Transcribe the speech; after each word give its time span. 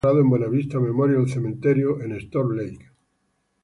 Peterson 0.03 0.29
fue 0.31 0.39
enterrado 0.39 0.41
en 0.41 0.47
Buena 0.51 0.63
Vista 0.63 0.79
Memorial 0.79 1.29
Cemetery 1.29 1.81
en 2.03 2.11
Storm 2.13 2.51
Lake. 2.53 2.91